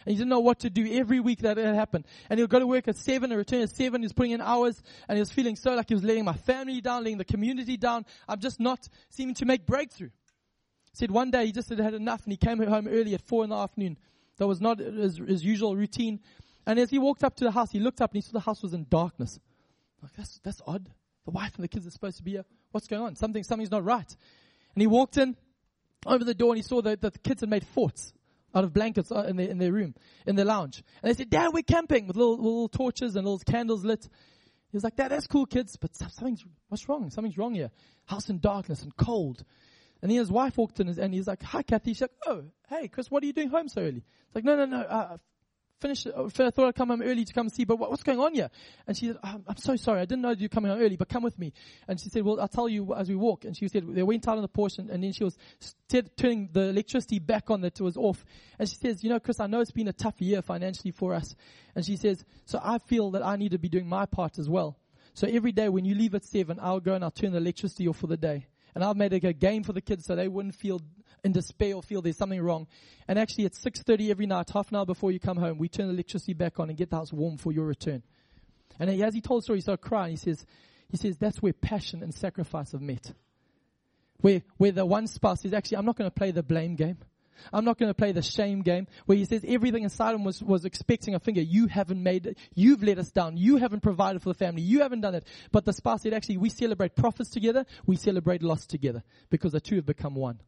[0.06, 2.06] and he didn't know what to do every week that it happened.
[2.30, 4.02] And he'll go to work at seven and return at seven.
[4.02, 6.80] He's putting in hours and he was feeling so like he was letting my family
[6.80, 8.06] down, letting the community down.
[8.28, 10.10] I'm just not seeming to make breakthrough.
[10.92, 13.20] He said one day he just had had enough and he came home early at
[13.22, 13.98] four in the afternoon.
[14.36, 16.20] That was not his, his usual routine.
[16.68, 18.40] And as he walked up to the house, he looked up and he saw the
[18.40, 19.40] house was in darkness.
[20.02, 20.88] Like, that's, that's odd.
[21.24, 22.44] The wife and the kids are supposed to be here.
[22.70, 23.16] What's going on?
[23.16, 24.16] Something, something's not right.
[24.74, 25.36] And he walked in
[26.06, 28.12] over the door and he saw that the kids had made forts
[28.56, 29.94] out of blankets uh, in their, in their room,
[30.26, 30.82] in their lounge.
[31.02, 34.02] And they said, Dad, we're camping with little, little torches and little candles lit.
[34.02, 37.10] He was like, Dad, that's cool, kids, but something's, what's wrong?
[37.10, 37.70] Something's wrong here.
[38.06, 39.44] House in darkness and cold.
[40.00, 41.92] And then his wife walked in and he's like, Hi, Kathy.
[41.92, 44.04] She's like, Oh, hey, Kris, what are you doing home so early?
[44.26, 44.80] It's like, No, no, no.
[44.80, 45.16] Uh,
[45.80, 46.06] finished.
[46.06, 48.34] Uh, I thought I'd come home early to come see, but what, what's going on
[48.34, 48.50] here?
[48.86, 50.00] And she said, I'm, I'm so sorry.
[50.00, 51.52] I didn't know you were coming home early, but come with me.
[51.88, 53.44] And she said, well, I'll tell you as we walk.
[53.44, 55.36] And she said, they went out on the porch and, and then she was
[56.16, 58.24] turning the electricity back on that was off.
[58.58, 61.14] And she says, you know, Kris, I know it's been a tough year financially for
[61.14, 61.34] us.
[61.74, 64.48] And she says, so I feel that I need to be doing my part as
[64.48, 64.78] well.
[65.14, 67.88] So every day when you leave at seven, I'll go and I'll turn the electricity
[67.88, 68.46] off for the day.
[68.74, 70.82] And I've made a game for the kids so they wouldn't feel
[71.24, 72.66] in despair or feel there's something wrong.
[73.08, 75.88] And actually at 6.30 every night, half an hour before you come home, we turn
[75.88, 78.02] the electricity back on and get the house warm for your return.
[78.78, 80.12] And as he told the story, he started crying.
[80.12, 80.44] He says,
[80.90, 83.12] he says, that's where passion and sacrifice have met.
[84.20, 86.98] Where, where the one spouse says, actually, I'm not going to play the blame game.
[87.52, 90.42] I'm not going to play the shame game where he says everything inside him was,
[90.42, 91.40] was expecting a finger.
[91.40, 92.38] You haven't made it.
[92.54, 93.36] You've let us down.
[93.36, 94.62] You haven't provided for the family.
[94.62, 95.26] You haven't done it.
[95.52, 97.66] But the spouse said, actually, we celebrate profits together.
[97.84, 100.40] We celebrate loss together because the two have become one.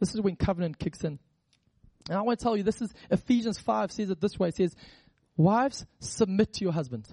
[0.00, 1.18] This is when covenant kicks in.
[2.08, 4.48] And I want to tell you, this is Ephesians 5 says it this way.
[4.48, 4.74] It says,
[5.36, 7.06] wives, submit to your husband.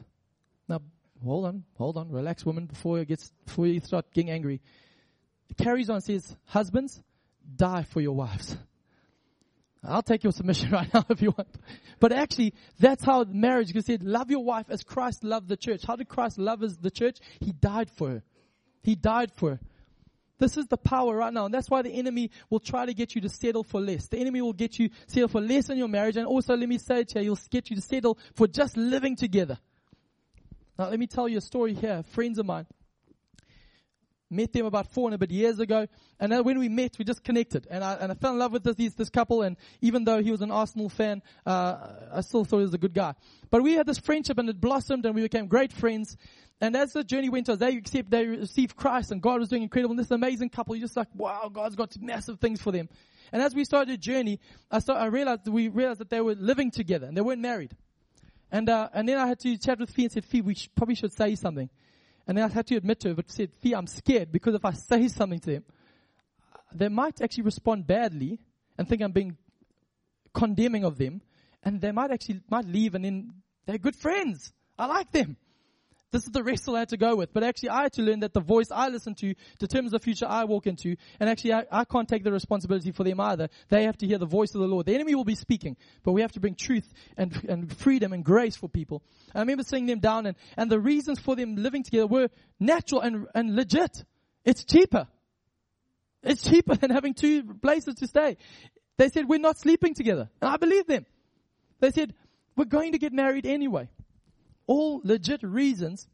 [0.68, 0.82] Now,
[1.24, 4.62] hold on, hold on, relax woman before you, gets, before you start getting angry.
[5.50, 7.02] It carries on, says, husbands,
[7.56, 8.58] die for your wives.
[9.84, 11.50] I'll take your submission right now if you want.
[12.00, 15.84] But actually, that's how marriage gets said, love your wife as Christ loved the church.
[15.86, 17.20] How did Christ love the church?
[17.40, 18.24] He died for her.
[18.84, 19.60] He died for her.
[20.40, 21.46] This is the power right now.
[21.46, 24.08] And that's why the enemy will try to get you to settle for less.
[24.08, 26.18] The enemy will get you settle for less in your marriage.
[26.18, 29.16] And also, let me say it here, he'll get you to settle for just living
[29.16, 29.58] together.
[30.78, 32.04] Now, let me tell you a story here.
[32.04, 32.68] Friends of mine,
[34.30, 35.88] met them about four and a bit years ago.
[36.20, 37.68] And when we met, we just connected.
[37.70, 39.42] And I, and I fell in love with this, this couple.
[39.42, 41.78] And even though he was an Arsenal fan, uh,
[42.14, 43.14] I still thought he was a good guy.
[43.50, 46.18] But we had this friendship and it blossomed and we became great friends.
[46.60, 49.64] And as the journey went on, they accept, they received Christ and God was doing
[49.64, 49.92] incredible.
[49.92, 52.90] And this amazing couple, you're just like, wow, God's got massive things for them.
[53.32, 54.40] And as we started the journey,
[54.72, 57.76] I, start, I realized, we realized that they were living together and they weren't married.
[58.52, 60.70] And, uh, and then I had to chat with Fee and said, Fee, we sh-
[60.76, 61.70] probably should say something.
[62.26, 64.66] And then I had to admit to her, but said, Fee, I'm scared because if
[64.66, 65.64] I say something to them,
[66.74, 68.40] they might actually respond badly
[68.78, 69.38] and think I'm being
[70.34, 71.22] condemning of them.
[71.64, 73.34] And they might actually, might leave and then
[73.66, 74.54] they're good friends.
[74.80, 75.38] I like them.
[76.12, 77.34] This is the wrestle I had to go with.
[77.34, 80.26] But actually, I had to learn that the voice I listen to determines the future
[80.26, 80.96] I walk into.
[81.20, 83.50] And actually, I, I, can't take the responsibility for them either.
[83.68, 84.86] They have to hear the voice of the Lord.
[84.86, 88.24] The enemy will be speaking, but we have to bring truth and, and freedom and
[88.24, 89.04] grace for people.
[89.34, 92.30] And I remember sitting them down, and, and the reasons for them living together were
[92.58, 94.06] natural and, and legit.
[94.46, 95.08] It's cheaper.
[96.24, 98.38] It's cheaper than having two places to stay.
[98.98, 100.30] They said, We're not sleeping together.
[100.42, 101.06] And I believe them.
[101.82, 102.14] They said,
[102.56, 103.90] We're going to get married anyway
[104.68, 106.08] all legit reasons,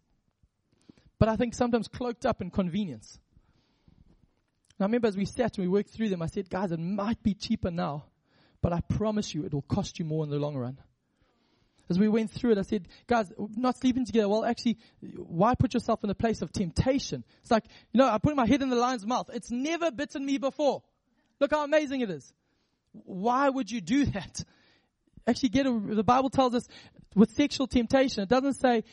[1.20, 3.20] but I think sometimes cloaked up in convenience.
[4.80, 7.22] I remember as we sat and we worked through them, I said, guys, it might
[7.24, 8.06] be cheaper now,
[8.62, 10.80] but I promise you it will cost you more in the long run.
[11.90, 14.30] As we went through it, I said, guys, not sleeping together.
[14.30, 14.78] Well, actually,
[15.16, 17.24] why put yourself in a place of temptation?
[17.42, 19.30] It's like, you know, I put my head in the lion's mouth.
[19.34, 20.82] It's never bitten me before.
[21.40, 22.34] Look how amazing it is.
[22.94, 24.44] Why would you do that?
[25.28, 26.68] Actually, get a, the Bible tells us
[27.16, 28.84] with sexual temptation, it doesn't say,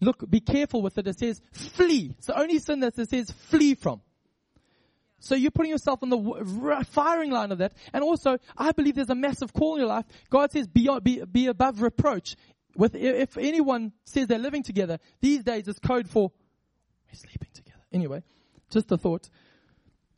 [0.00, 1.06] look, be careful with it.
[1.06, 2.14] It says, flee.
[2.18, 4.00] It's the only sin that it says, flee from.
[5.20, 7.72] So you're putting yourself on the firing line of that.
[7.92, 10.04] And also, I believe there's a massive call in your life.
[10.28, 12.36] God says, be, be, be above reproach.
[12.76, 16.30] With, if anyone says they're living together, these days it's code for,
[17.08, 17.80] we're sleeping together.
[17.92, 18.22] Anyway,
[18.70, 19.30] just a thought.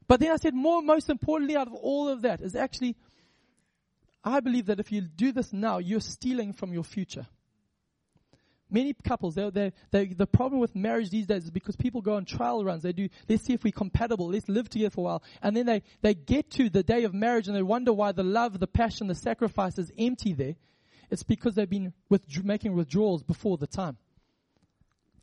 [0.08, 2.96] But then I said, more, most importantly out of all of that is actually,
[4.24, 7.26] I believe that if you do this now, you're stealing from your future.
[8.68, 12.14] Many couples, they're, they're, they're, the problem with marriage these days is because people go
[12.14, 12.82] on trial runs.
[12.82, 14.28] They do, let's see if we're compatible.
[14.28, 15.22] Let's live together for a while.
[15.40, 18.24] And then they, they get to the day of marriage and they wonder why the
[18.24, 20.56] love, the passion, the sacrifice is empty there.
[21.10, 23.98] It's because they've been with, making withdrawals before the time.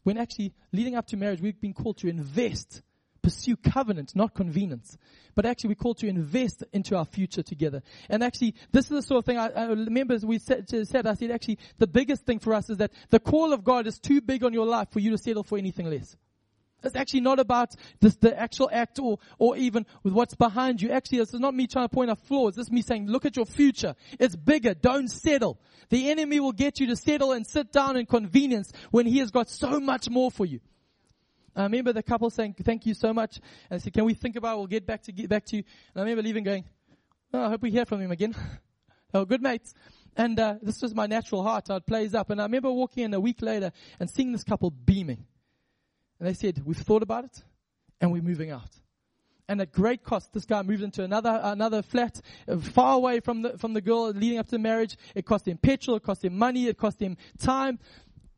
[0.04, 2.82] When actually, leading up to marriage, we've been called to invest
[3.24, 4.98] pursue covenant, not convenience.
[5.34, 7.82] But actually, we're called to invest into our future together.
[8.10, 11.16] And actually, this is the sort of thing I, I remember we said, said, I
[11.16, 14.22] said, actually, the biggest thing for us is that the call of God is too
[14.22, 16.16] big on your life for you to settle for anything less.
[16.84, 17.70] It's actually not about
[18.02, 20.90] this, the actual act or, or even with what's behind you.
[20.90, 22.56] Actually, this is not me trying to point out flaws.
[22.56, 23.96] This is me saying, look at your future.
[24.20, 24.74] It's bigger.
[24.74, 25.60] Don't settle.
[25.90, 29.32] The enemy will get you to settle and sit down in convenience when he has
[29.32, 30.60] got so much more for you.
[31.56, 33.40] I remember the couple saying, thank you so much.
[33.70, 34.58] And I said, can we think about it?
[34.58, 35.64] We'll get back to get back to you.
[35.94, 36.66] And I remember leaving going,
[37.34, 38.36] oh, I hope we hear from him again.
[39.14, 39.74] oh, good mates.
[40.16, 41.70] And uh, this was my natural heart.
[41.70, 42.30] I'd plays up.
[42.30, 45.26] And I remember walking in a week later and seeing this couple beaming.
[46.20, 47.44] And they said, we've thought about it
[48.00, 48.70] and we're moving out.
[49.48, 53.42] And at great cost, this guy moved into another another flat uh, far away from
[53.42, 54.98] the from the girl leading up to the marriage.
[55.16, 57.80] It cost him petrol, it cost him money, it cost him time.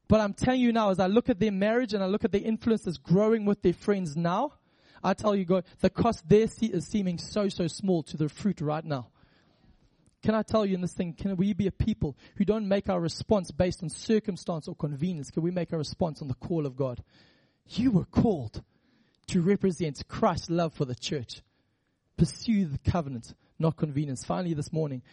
[0.07, 2.31] But I'm telling you now, as I look at their marriage and I look at
[2.31, 4.53] their influences growing with their friends now,
[5.03, 8.61] I tell you, God, the cost there is seeming so, so small to the fruit
[8.61, 9.07] right now.
[10.23, 12.89] Can I tell you in this thing, can we be a people who don't make
[12.89, 15.29] our response based on circumstance or convenience?
[15.29, 17.03] Can we make our response on the call of God?
[17.67, 18.63] You were called
[19.27, 21.41] to represent Christ's love for the church.
[22.17, 24.23] Pursue the covenant, not convenience.
[24.23, 25.03] Finally, this morning,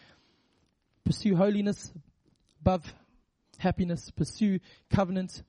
[1.05, 1.91] pursue holiness
[2.61, 2.91] above
[3.63, 4.59] happiness, pursue
[4.91, 5.41] covenant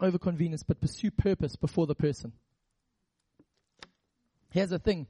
[0.00, 2.32] over convenience, but pursue purpose before the person.
[4.50, 5.06] Here's the thing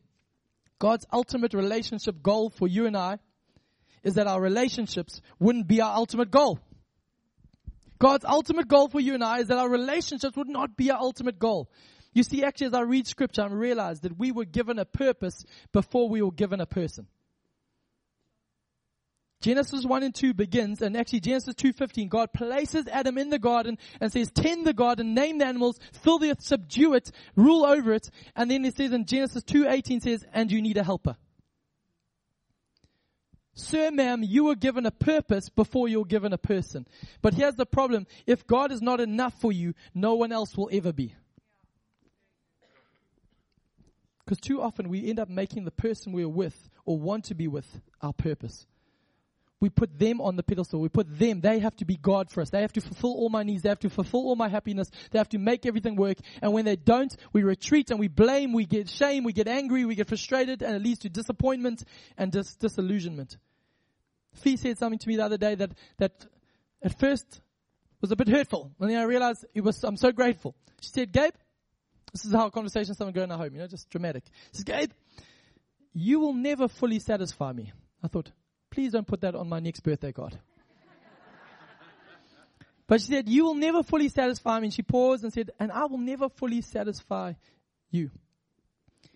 [0.78, 3.18] God's ultimate relationship goal for you and I
[4.02, 6.60] is that our relationships wouldn't be our ultimate goal.
[7.98, 10.98] God's ultimate goal for you and I is that our relationships would not be our
[10.98, 11.68] ultimate goal.
[12.14, 15.44] You see, actually, as I read scripture, I realize that we were given a purpose
[15.72, 17.08] before we were given a person.
[19.40, 23.78] Genesis 1 and 2 begins, and actually Genesis 2.15, God places Adam in the garden
[24.00, 27.92] and says, tend the garden, name the animals, fill the earth, subdue it, rule over
[27.92, 28.10] it.
[28.34, 31.16] And then it says in Genesis 2.18 says, and you need a helper.
[33.54, 36.86] Sir, ma'am, you were given a purpose before you were given a person.
[37.22, 38.06] But here's the problem.
[38.26, 41.14] If God is not enough for you, no one else will ever be.
[44.24, 47.48] Because too often we end up making the person we're with or want to be
[47.48, 48.66] with our purpose
[49.60, 50.80] we put them on the pedestal.
[50.80, 51.40] We put them.
[51.40, 52.50] They have to be God for us.
[52.50, 53.62] They have to fulfill all my needs.
[53.62, 54.90] They have to fulfill all my happiness.
[55.10, 56.18] They have to make everything work.
[56.40, 59.84] And when they don't, we retreat and we blame, we get shame, we get angry,
[59.84, 61.82] we get frustrated, and it leads to disappointment
[62.16, 63.36] and dis- disillusionment.
[64.34, 66.26] Fee said something to me the other day that, that
[66.82, 67.40] at first
[68.00, 68.70] was a bit hurtful.
[68.78, 70.54] And then I realized it was, I'm so grateful.
[70.80, 71.34] She said, Gabe,
[72.12, 74.24] this is how conversations start going at home, you know, just dramatic.
[74.52, 74.90] She says, Gabe,
[75.92, 77.72] you will never fully satisfy me.
[78.02, 78.30] I thought,
[78.78, 80.38] Please don't put that on my next birthday card.
[82.86, 84.66] But she said, You will never fully satisfy me.
[84.66, 87.32] And she paused and said, And I will never fully satisfy
[87.90, 88.12] you.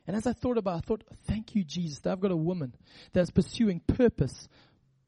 [0.05, 2.37] And as I thought about it, I thought, Thank you, Jesus, that I've got a
[2.37, 2.75] woman
[3.13, 4.49] that's pursuing purpose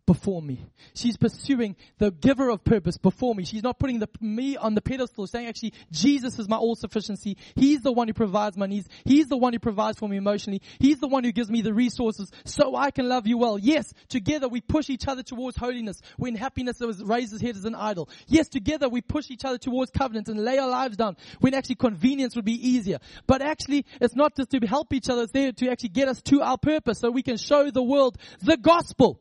[0.06, 0.64] before me.
[0.94, 3.44] She's pursuing the giver of purpose before me.
[3.44, 7.36] She's not putting the, me on the pedestal, saying actually, Jesus is my all sufficiency.
[7.54, 8.88] He's the one who provides my needs.
[9.04, 10.62] He's the one who provides for me emotionally.
[10.78, 13.58] He's the one who gives me the resources so I can love you well.
[13.58, 18.08] Yes, together we push each other towards holiness when happiness raises head as an idol.
[18.26, 21.76] Yes, together we push each other towards covenant and lay our lives down when actually
[21.76, 22.98] convenience would be easier.
[23.26, 26.20] But actually, it's not just to help each other, it's there to actually get us
[26.22, 29.20] to our purpose so we can show the world the gospel.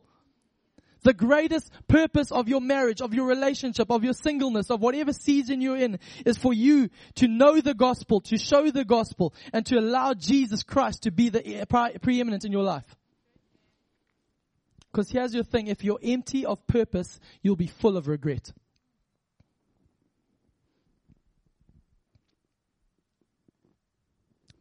[1.04, 5.62] The greatest purpose of your marriage, of your relationship, of your singleness, of whatever season
[5.62, 9.78] you're in is for you to know the gospel, to show the gospel, and to
[9.78, 11.66] allow Jesus Christ to be the
[12.02, 12.96] preeminent in your life.
[14.92, 18.54] Because here's your thing, if you're empty of purpose, you'll be full of regret.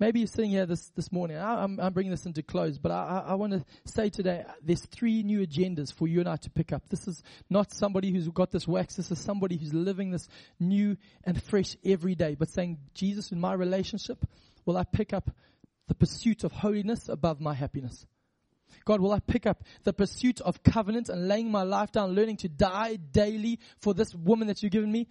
[0.02, 1.36] Maybe you're sitting here this, this morning.
[1.36, 4.44] I, am I'm bringing this into close, but I, I, I want to say today
[4.60, 6.88] there's three new agendas for you and I to pick up.
[6.88, 8.96] This is not somebody who's got this wax.
[8.96, 10.28] This is somebody who's living this
[10.58, 14.26] new and fresh every day, but saying, Jesus, in my relationship,
[14.64, 15.30] will I pick up
[15.86, 18.04] the pursuit of holiness above my happiness?
[18.84, 22.38] God, will I pick up the pursuit of covenant and laying my life down, learning
[22.38, 25.06] to die daily for this woman that you've given me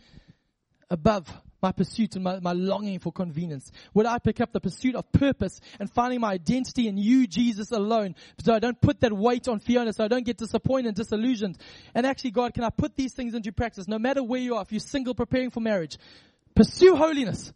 [0.92, 1.32] above
[1.62, 3.72] my pursuit and my, my longing for convenience?
[3.94, 7.72] Would I pick up the pursuit of purpose and finding my identity in you, Jesus,
[7.72, 10.96] alone, so I don't put that weight on Fiona, so I don't get disappointed and
[10.96, 11.58] disillusioned?
[11.96, 14.62] And actually, God, can I put these things into practice no matter where you are?
[14.62, 15.98] If you're single, preparing for marriage,
[16.56, 17.52] pursue holiness,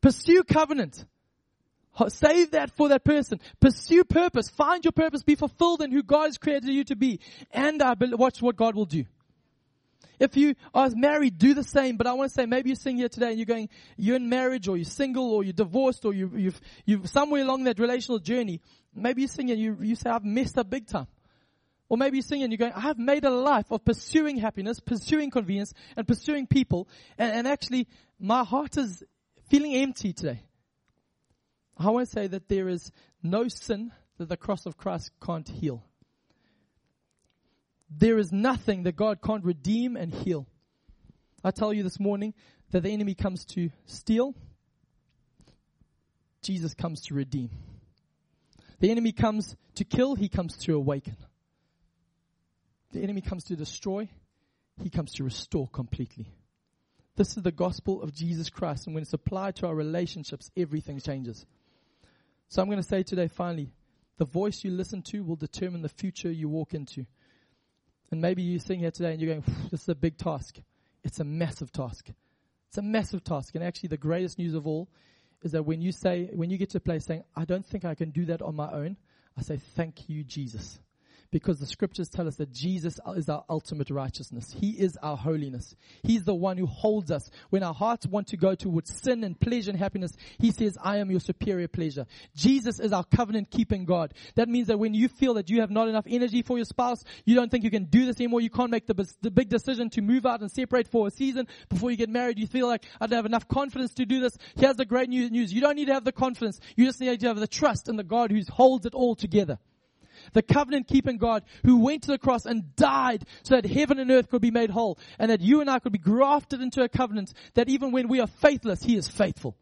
[0.00, 1.04] pursue covenant.
[2.08, 3.40] Save that for that person.
[3.58, 4.50] Pursue purpose.
[4.50, 5.22] Find your purpose.
[5.22, 7.20] Be fulfilled in who God has created you to be.
[7.50, 9.06] And uh, watch what God will do.
[10.18, 11.96] If you are married, do the same.
[11.96, 14.28] But I want to say, maybe you're sitting here today and you're going, you're in
[14.28, 18.18] marriage or you're single or you're divorced or you, you've, you've somewhere along that relational
[18.18, 18.60] journey.
[18.94, 21.06] Maybe you're sitting and you, you say, I've messed up big time.
[21.88, 24.80] Or maybe you're sitting and you're going, I have made a life of pursuing happiness,
[24.80, 26.88] pursuing convenience, and pursuing people.
[27.18, 27.86] And, and actually,
[28.18, 29.04] my heart is
[29.48, 30.42] feeling empty today.
[31.76, 32.90] I want to say that there is
[33.22, 35.84] no sin that the cross of Christ can't heal.
[37.90, 40.46] There is nothing that God can't redeem and heal.
[41.44, 42.34] I tell you this morning
[42.70, 44.34] that the enemy comes to steal,
[46.42, 47.50] Jesus comes to redeem.
[48.80, 51.16] The enemy comes to kill, he comes to awaken.
[52.92, 54.08] The enemy comes to destroy,
[54.82, 56.28] he comes to restore completely.
[57.16, 61.00] This is the gospel of Jesus Christ, and when it's applied to our relationships, everything
[61.00, 61.46] changes.
[62.48, 63.70] So I'm going to say today, finally,
[64.18, 67.06] the voice you listen to will determine the future you walk into.
[68.10, 70.58] And maybe you're sitting here today and you're going, this is a big task.
[71.04, 72.08] It's a massive task.
[72.68, 73.54] It's a massive task.
[73.54, 74.88] And actually, the greatest news of all
[75.42, 77.84] is that when you say, when you get to a place saying, I don't think
[77.84, 78.96] I can do that on my own,
[79.38, 80.78] I say, thank you, Jesus
[81.30, 84.54] because the scriptures tell us that Jesus is our ultimate righteousness.
[84.58, 85.74] He is our holiness.
[86.02, 87.30] He's the one who holds us.
[87.50, 90.98] When our hearts want to go towards sin and pleasure and happiness, He says, I
[90.98, 92.06] am your superior pleasure.
[92.34, 94.14] Jesus is our covenant keeping God.
[94.34, 97.02] That means that when you feel that you have not enough energy for your spouse,
[97.24, 99.90] you don't think you can do this anymore, you can't make the, the big decision
[99.90, 102.84] to move out and separate for a season before you get married, you feel like
[103.00, 104.36] I don't have enough confidence to do this.
[104.56, 105.52] Here's the great news.
[105.52, 106.60] You don't need to have the confidence.
[106.76, 109.58] You just need to have the trust in the God who holds it all together
[110.32, 114.10] the covenant keeping God who went to the cross and died so that heaven and
[114.10, 116.88] earth could be made whole and that you and I could be grafted into a
[116.88, 119.56] covenant that even when we are faithless, He is faithful.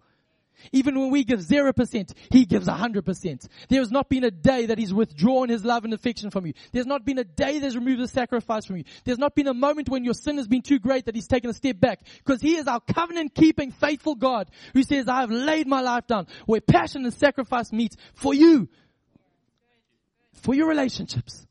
[0.73, 3.49] Even when we give 0%, He gives 100%.
[3.69, 6.55] There has not been a day that He's withdrawn His love and affection from you.
[6.73, 8.85] There's not been a day that's removed the sacrifice from you.
[9.05, 11.51] There's not been a moment when your sin has been too great that He's taken
[11.51, 12.01] a step back.
[12.19, 16.07] Because He is our covenant keeping faithful God who says, I have laid my life
[16.07, 18.69] down where passion and sacrifice meet for you
[20.45, 21.47] for your relationships,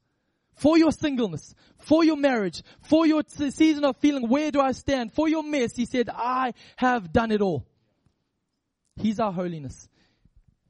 [0.54, 5.12] for your singleness, for your marriage, for your season of feeling, where do I stand?
[5.12, 7.66] For your mess, he said, I have done it all.
[8.96, 9.90] He's our holiness.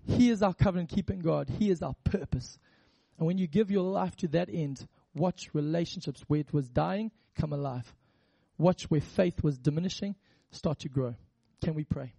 [0.08, 1.50] He is our covenant keeping God.
[1.50, 2.58] He is our purpose.
[3.18, 7.12] And when you give your life to that end, watch relationships where it was dying
[7.36, 7.94] come alive.
[8.58, 10.16] Watch where faith was diminishing
[10.50, 11.16] start to grow.
[11.62, 12.14] Can we pray?